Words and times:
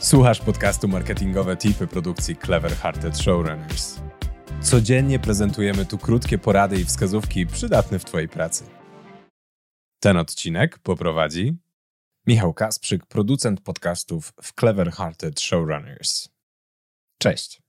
Słuchasz 0.00 0.40
podcastu 0.40 0.88
Marketingowe 0.88 1.56
Tipy 1.56 1.86
produkcji 1.86 2.36
Clever 2.36 2.72
Hearted 2.76 3.18
Showrunners. 3.18 4.00
Codziennie 4.62 5.18
prezentujemy 5.18 5.86
tu 5.86 5.98
krótkie 5.98 6.38
porady 6.38 6.80
i 6.80 6.84
wskazówki 6.84 7.46
przydatne 7.46 7.98
w 7.98 8.04
Twojej 8.04 8.28
pracy. 8.28 8.64
Ten 10.00 10.16
odcinek 10.16 10.78
poprowadzi 10.78 11.56
Michał 12.26 12.54
Kasprzyk, 12.54 13.06
producent 13.06 13.60
podcastów 13.60 14.32
w 14.42 14.52
Clever 14.60 14.92
Hearted 14.92 15.40
Showrunners. 15.40 16.28
Cześć. 17.18 17.62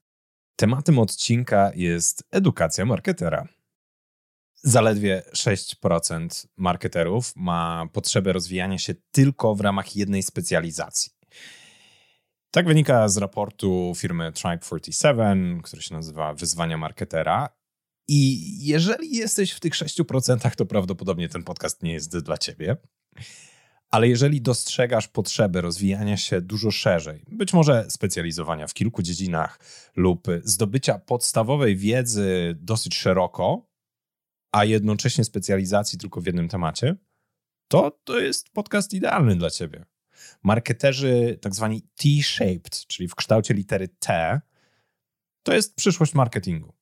Tematem 0.55 0.99
odcinka 0.99 1.71
jest 1.75 2.23
edukacja 2.31 2.85
marketera. 2.85 3.47
Zaledwie 4.55 5.23
6% 5.35 6.47
marketerów 6.57 7.33
ma 7.35 7.87
potrzebę 7.93 8.33
rozwijania 8.33 8.77
się 8.77 8.93
tylko 9.11 9.55
w 9.55 9.61
ramach 9.61 9.95
jednej 9.95 10.23
specjalizacji. 10.23 11.16
Tak 12.57 12.67
wynika 12.67 13.09
z 13.09 13.17
raportu 13.17 13.93
firmy 13.95 14.31
Tribe47, 14.31 15.61
który 15.61 15.81
się 15.81 15.95
nazywa 15.95 16.33
Wyzwania 16.33 16.77
Marketera. 16.77 17.49
I 18.07 18.47
jeżeli 18.65 19.15
jesteś 19.15 19.51
w 19.51 19.59
tych 19.59 19.73
6%, 19.73 20.55
to 20.55 20.65
prawdopodobnie 20.65 21.29
ten 21.29 21.43
podcast 21.43 21.83
nie 21.83 21.93
jest 21.93 22.17
dla 22.17 22.37
ciebie. 22.37 22.77
Ale 23.89 24.07
jeżeli 24.07 24.41
dostrzegasz 24.41 25.07
potrzebę 25.07 25.61
rozwijania 25.61 26.17
się 26.17 26.41
dużo 26.41 26.71
szerzej, 26.71 27.25
być 27.31 27.53
może 27.53 27.85
specjalizowania 27.89 28.67
w 28.67 28.73
kilku 28.73 29.01
dziedzinach 29.01 29.59
lub 29.95 30.27
zdobycia 30.43 30.99
podstawowej 30.99 31.75
wiedzy 31.75 32.57
dosyć 32.59 32.95
szeroko, 32.95 33.69
a 34.51 34.65
jednocześnie 34.65 35.23
specjalizacji 35.23 35.99
tylko 35.99 36.21
w 36.21 36.25
jednym 36.25 36.49
temacie, 36.49 36.95
to 37.67 37.91
to 38.03 38.19
jest 38.19 38.49
podcast 38.49 38.93
idealny 38.93 39.35
dla 39.35 39.49
ciebie. 39.49 39.85
Marketerzy 40.43 41.39
tak 41.41 41.55
zwani 41.55 41.81
T-shaped, 41.81 42.87
czyli 42.87 43.07
w 43.07 43.15
kształcie 43.15 43.53
litery 43.53 43.87
T, 43.87 44.41
to 45.43 45.53
jest 45.53 45.75
przyszłość 45.75 46.13
marketingu. 46.13 46.73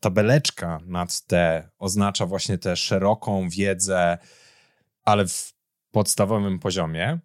Tabeleczka 0.00 0.80
nad 0.86 1.20
T 1.20 1.68
oznacza 1.78 2.26
właśnie 2.26 2.58
tę 2.58 2.76
szeroką 2.76 3.48
wiedzę, 3.48 4.18
ale 5.02 5.28
w 5.28 5.54
podstawowym 5.90 6.58
poziomie, 6.58 7.18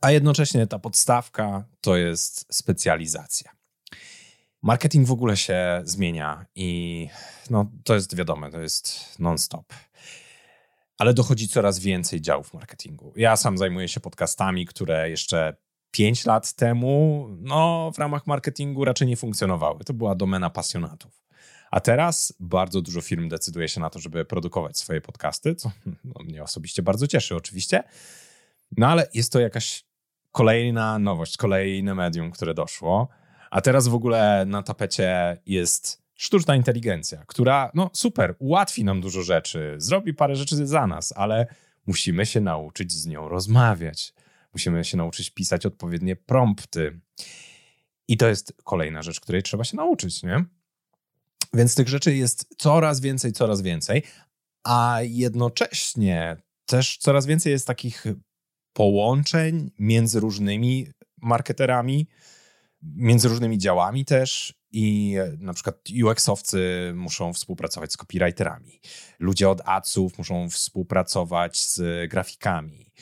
a 0.00 0.10
jednocześnie 0.10 0.66
ta 0.66 0.78
podstawka 0.78 1.64
to 1.80 1.96
jest 1.96 2.54
specjalizacja. 2.54 3.52
Marketing 4.62 5.06
w 5.06 5.12
ogóle 5.12 5.36
się 5.36 5.82
zmienia 5.84 6.46
i 6.54 7.08
no, 7.50 7.70
to 7.84 7.94
jest 7.94 8.16
wiadome, 8.16 8.50
to 8.50 8.60
jest 8.60 9.18
non-stop 9.18 9.72
ale 11.02 11.14
dochodzi 11.14 11.48
coraz 11.48 11.78
więcej 11.78 12.20
działów 12.20 12.54
marketingu. 12.54 13.12
Ja 13.16 13.36
sam 13.36 13.58
zajmuję 13.58 13.88
się 13.88 14.00
podcastami, 14.00 14.66
które 14.66 15.10
jeszcze 15.10 15.56
5 15.90 16.26
lat 16.26 16.52
temu 16.52 17.26
no, 17.40 17.90
w 17.94 17.98
ramach 17.98 18.26
marketingu 18.26 18.84
raczej 18.84 19.08
nie 19.08 19.16
funkcjonowały. 19.16 19.84
To 19.84 19.94
była 19.94 20.14
domena 20.14 20.50
pasjonatów. 20.50 21.22
A 21.70 21.80
teraz 21.80 22.34
bardzo 22.40 22.82
dużo 22.82 23.00
firm 23.00 23.28
decyduje 23.28 23.68
się 23.68 23.80
na 23.80 23.90
to, 23.90 23.98
żeby 23.98 24.24
produkować 24.24 24.78
swoje 24.78 25.00
podcasty, 25.00 25.54
co 25.54 25.70
no, 26.04 26.24
mnie 26.24 26.42
osobiście 26.42 26.82
bardzo 26.82 27.06
cieszy, 27.06 27.36
oczywiście. 27.36 27.82
No 28.76 28.86
ale 28.86 29.08
jest 29.14 29.32
to 29.32 29.40
jakaś 29.40 29.84
kolejna 30.32 30.98
nowość, 30.98 31.36
kolejne 31.36 31.94
medium, 31.94 32.30
które 32.30 32.54
doszło. 32.54 33.08
A 33.50 33.60
teraz 33.60 33.88
w 33.88 33.94
ogóle 33.94 34.44
na 34.46 34.62
tapecie 34.62 35.36
jest 35.46 36.01
sztuczna 36.22 36.56
inteligencja, 36.56 37.24
która, 37.26 37.70
no 37.74 37.90
super, 37.92 38.34
ułatwi 38.38 38.84
nam 38.84 39.00
dużo 39.00 39.22
rzeczy, 39.22 39.74
zrobi 39.78 40.14
parę 40.14 40.36
rzeczy 40.36 40.66
za 40.66 40.86
nas, 40.86 41.12
ale 41.16 41.46
musimy 41.86 42.26
się 42.26 42.40
nauczyć 42.40 42.92
z 42.92 43.06
nią 43.06 43.28
rozmawiać. 43.28 44.14
Musimy 44.52 44.84
się 44.84 44.96
nauczyć 44.96 45.30
pisać 45.30 45.66
odpowiednie 45.66 46.16
prompty. 46.16 47.00
I 48.08 48.16
to 48.16 48.28
jest 48.28 48.54
kolejna 48.64 49.02
rzecz, 49.02 49.20
której 49.20 49.42
trzeba 49.42 49.64
się 49.64 49.76
nauczyć, 49.76 50.22
nie? 50.22 50.44
Więc 51.54 51.74
tych 51.74 51.88
rzeczy 51.88 52.14
jest 52.14 52.54
coraz 52.58 53.00
więcej, 53.00 53.32
coraz 53.32 53.62
więcej, 53.62 54.02
a 54.64 54.98
jednocześnie 55.02 56.36
też 56.66 56.98
coraz 56.98 57.26
więcej 57.26 57.52
jest 57.52 57.66
takich 57.66 58.04
połączeń 58.72 59.70
między 59.78 60.20
różnymi 60.20 60.86
marketerami, 61.22 62.08
między 62.82 63.28
różnymi 63.28 63.58
działami 63.58 64.04
też 64.04 64.61
i 64.72 65.16
e, 65.18 65.36
na 65.38 65.52
przykład 65.52 65.76
UX-owcy 66.04 66.92
muszą 66.94 67.32
współpracować 67.32 67.92
z 67.92 67.96
copywriterami. 67.96 68.80
Ludzie 69.18 69.48
od 69.48 69.60
adsów 69.64 70.18
muszą 70.18 70.50
współpracować 70.50 71.60
z 71.60 72.10
grafikami. 72.10 72.92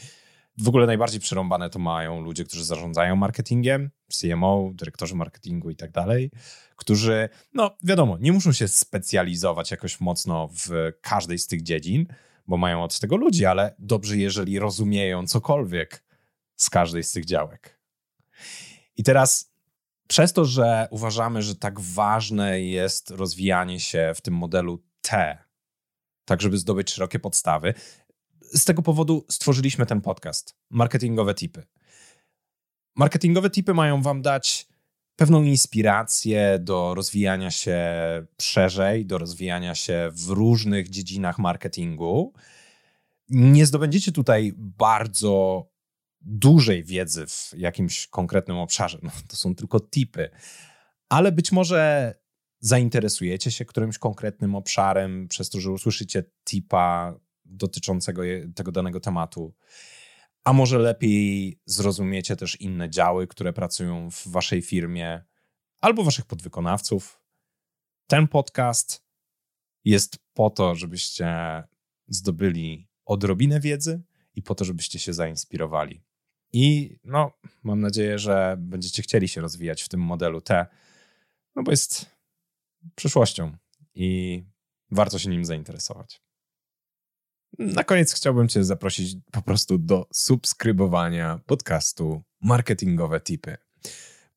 W 0.59 0.69
ogóle 0.69 0.87
najbardziej 0.87 1.21
przerąbane 1.21 1.71
to 1.71 1.79
mają 1.79 2.21
ludzie, 2.21 2.45
którzy 2.45 2.65
zarządzają 2.65 3.17
marketingiem, 3.17 3.91
CMO, 4.09 4.71
dyrektorzy 4.75 5.15
marketingu 5.15 5.71
i 5.71 5.77
tak 5.77 5.91
dalej, 5.91 6.31
którzy, 6.77 7.29
no 7.55 7.77
wiadomo, 7.85 8.19
nie 8.21 8.33
muszą 8.33 8.53
się 8.53 8.69
specjalizować 8.69 9.71
jakoś 9.71 10.01
mocno 10.01 10.49
w 10.49 10.93
każdej 11.01 11.39
z 11.39 11.47
tych 11.47 11.63
dziedzin, 11.63 12.07
bo 12.47 12.57
mają 12.57 12.83
od 12.83 13.01
tego 13.01 13.17
ludzi, 13.17 13.47
ale 13.47 13.75
dobrze, 13.79 14.17
jeżeli 14.17 14.59
rozumieją 14.59 15.27
cokolwiek 15.27 16.05
z 16.57 16.71
każdej 16.71 17.05
z 17.05 17.13
tych 17.13 17.25
działek. 17.25 17.81
I 18.97 19.03
teraz 19.03 19.50
przez 20.11 20.33
to, 20.33 20.45
że 20.45 20.89
uważamy, 20.91 21.43
że 21.43 21.55
tak 21.55 21.81
ważne 21.81 22.61
jest 22.61 23.11
rozwijanie 23.11 23.81
się 23.81 24.13
w 24.15 24.21
tym 24.21 24.35
modelu 24.35 24.83
T, 25.01 25.39
tak 26.25 26.41
żeby 26.43 26.59
zdobyć 26.59 26.91
szerokie 26.91 27.19
podstawy, 27.19 27.75
z 28.41 28.65
tego 28.65 28.83
powodu 28.83 29.27
stworzyliśmy 29.29 29.87
ten 29.87 30.01
podcast 30.01 30.57
Marketingowe 30.71 31.35
Tipy. 31.35 31.67
Marketingowe 32.97 33.51
tipy 33.51 33.75
mają 33.75 34.03
Wam 34.03 34.23
dać 34.23 34.69
pewną 35.17 35.43
inspirację 35.43 36.59
do 36.61 36.95
rozwijania 36.95 37.51
się 37.51 37.79
szerzej, 38.41 39.07
do 39.07 39.19
rozwijania 39.19 39.75
się 39.75 40.11
w 40.13 40.29
różnych 40.29 40.91
dziedzinach 40.91 41.39
marketingu. 41.39 42.33
Nie 43.29 43.67
zdobędziecie 43.67 44.13
tutaj 44.13 44.53
bardzo 44.57 45.67
dużej 46.21 46.85
wiedzy 46.85 47.27
w 47.27 47.51
jakimś 47.57 48.07
konkretnym 48.07 48.57
obszarze. 48.57 48.99
No, 49.03 49.11
to 49.29 49.37
są 49.37 49.55
tylko 49.55 49.81
tipy, 49.81 50.31
ale 51.09 51.33
być 51.33 51.53
może 51.53 52.15
zainteresujecie 52.61 53.51
się 53.51 53.65
którymś 53.65 53.99
konkretnym 53.99 54.55
obszarem 54.55 55.29
przez 55.29 55.51
to, 55.51 55.61
że 55.61 55.71
usłyszycie 55.71 56.25
tipa 56.45 57.15
dotyczącego 57.45 58.23
tego 58.55 58.73
danego 58.73 59.01
tematu. 59.01 59.55
A 60.45 60.53
może 60.53 60.79
lepiej 60.79 61.61
zrozumiecie 61.67 62.37
też 62.37 62.61
inne 62.61 62.91
działy, 62.91 63.27
które 63.27 63.53
pracują 63.53 64.11
w 64.11 64.29
waszej 64.29 64.63
firmie 64.63 65.25
albo 65.81 66.05
waszych 66.05 66.25
podwykonawców. 66.25 67.21
Ten 68.07 68.29
podcast 68.29 69.05
jest 69.85 70.19
po 70.35 70.51
to, 70.51 70.75
żebyście 70.75 71.63
zdobyli 72.09 72.89
odrobinę 73.05 73.61
wiedzy 73.61 74.03
i 74.35 74.43
po 74.43 74.55
to, 74.55 74.65
żebyście 74.65 74.99
się 74.99 75.13
zainspirowali. 75.13 76.03
I 76.53 76.97
no, 77.05 77.33
mam 77.63 77.81
nadzieję, 77.81 78.19
że 78.19 78.57
będziecie 78.59 79.03
chcieli 79.03 79.29
się 79.29 79.41
rozwijać 79.41 79.83
w 79.83 79.89
tym 79.89 80.01
modelu 80.01 80.41
T, 80.41 80.67
no 81.57 81.63
bo 81.63 81.71
jest 81.71 82.07
przyszłością 82.95 83.57
i 83.95 84.43
warto 84.91 85.19
się 85.19 85.31
nim 85.31 85.45
zainteresować. 85.45 86.23
Na 87.59 87.85
koniec 87.85 88.15
chciałbym 88.15 88.49
Cię 88.49 88.65
zaprosić 88.65 89.17
po 89.33 89.43
prostu 89.43 89.79
do 89.79 90.07
subskrybowania 90.13 91.41
podcastu 91.47 92.23
Marketingowe 92.41 93.21
Tipy. 93.21 93.57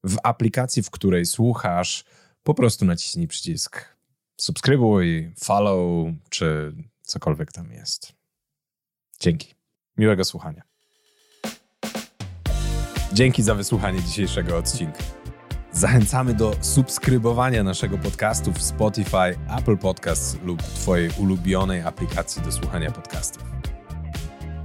W 0.03 0.17
aplikacji, 0.23 0.83
w 0.83 0.91
której 0.91 1.25
słuchasz, 1.25 2.05
po 2.43 2.53
prostu 2.53 2.85
naciśnij 2.85 3.27
przycisk 3.27 3.93
subskrybuj, 4.37 5.33
follow 5.37 6.13
czy 6.29 6.73
cokolwiek 7.01 7.51
tam 7.51 7.71
jest. 7.71 8.13
Dzięki. 9.19 9.55
Miłego 9.97 10.23
słuchania. 10.23 10.72
Dzięki 13.13 13.43
za 13.43 13.55
wysłuchanie 13.55 14.01
dzisiejszego 14.01 14.57
odcinka. 14.57 15.03
Zachęcamy 15.71 16.33
do 16.33 16.55
subskrybowania 16.61 17.63
naszego 17.63 17.97
podcastu 17.97 18.51
w 18.51 18.61
Spotify, 18.61 19.37
Apple 19.57 19.77
Podcasts 19.77 20.37
lub 20.43 20.63
Twojej 20.63 21.09
ulubionej 21.17 21.81
aplikacji 21.81 22.41
do 22.41 22.51
słuchania 22.51 22.91
podcastów. 22.91 23.43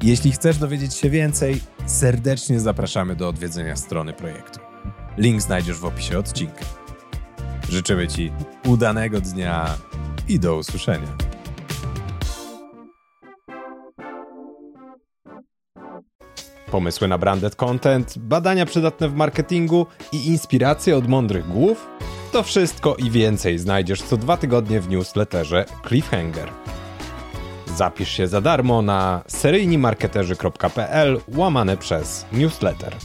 Jeśli 0.03 0.33
chcesz 0.33 0.59
dowiedzieć 0.59 0.95
się 0.95 1.11
więcej, 1.11 1.61
serdecznie 1.87 2.61
zapraszamy 2.61 3.17
do 3.17 3.29
odwiedzenia 3.29 3.77
strony 3.77 4.13
projektu. 4.13 4.61
Link 5.17 5.43
znajdziesz 5.43 5.79
w 5.79 5.85
opisie 5.85 6.19
odcinka. 6.19 6.65
Życzymy 7.69 8.09
Ci 8.09 8.33
udanego 8.67 9.21
dnia 9.21 9.75
i 10.29 10.39
do 10.39 10.57
usłyszenia. 10.57 11.28
Pomysły 16.71 17.09
na 17.09 17.19
branded 17.19 17.57
content, 17.57 18.19
badania 18.19 18.67
przydatne 18.67 19.09
w 19.09 19.15
marketingu 19.15 19.87
i 20.13 20.27
inspiracje 20.27 20.97
od 20.97 21.09
mądrych 21.09 21.49
głów? 21.49 21.89
To 22.33 22.43
wszystko 22.43 22.97
i 22.97 23.11
więcej 23.11 23.59
znajdziesz 23.59 24.03
co 24.03 24.17
dwa 24.17 24.37
tygodnie 24.37 24.81
w 24.81 24.89
newsletterze 24.89 25.65
Cliffhanger. 25.89 26.51
Zapisz 27.77 28.09
się 28.09 28.27
za 28.27 28.41
darmo 28.41 28.83
na 28.83 29.23
seryjnimarketerzy.pl 29.27 31.21
łamane 31.37 31.77
przez 31.77 32.27
newsletter. 32.33 32.97